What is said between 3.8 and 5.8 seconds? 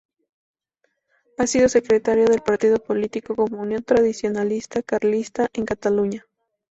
Tradicionalista Carlista en